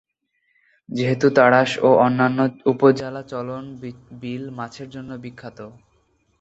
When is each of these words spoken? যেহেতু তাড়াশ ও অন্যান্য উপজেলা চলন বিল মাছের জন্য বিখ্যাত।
যেহেতু 0.89 1.27
তাড়াশ 1.37 1.69
ও 1.79 1.89
অন্যান্য 2.05 2.39
উপজেলা 2.71 3.23
চলন 3.31 3.63
বিল 4.21 4.43
মাছের 4.57 4.87
জন্য 4.89 5.11
বিখ্যাত। 5.23 5.59